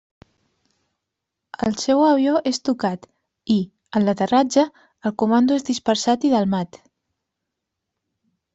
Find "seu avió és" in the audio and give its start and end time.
1.81-2.59